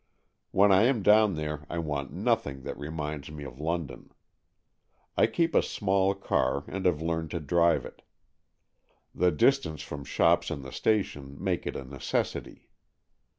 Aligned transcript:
When 0.49 0.71
I 0.71 0.85
am 0.85 1.03
down 1.03 1.35
there 1.35 1.63
I 1.69 1.77
want 1.77 2.11
nothing 2.11 2.63
that 2.63 2.75
reminds 2.75 3.29
me 3.31 3.43
of 3.43 3.59
London. 3.59 4.11
I 5.15 5.27
keep 5.27 5.53
a 5.53 5.61
small 5.61 6.15
car, 6.15 6.63
and 6.67 6.87
have 6.87 7.03
learned 7.03 7.29
to 7.29 7.39
drive 7.39 7.85
it. 7.85 8.01
The 9.13 9.29
distance 9.31 9.83
from 9.83 10.03
shops 10.03 10.49
and 10.49 10.63
the 10.63 10.71
station 10.71 11.37
make 11.39 11.67
it 11.67 11.75
a 11.75 11.85
neces 11.85 12.33
sity. 12.41 12.61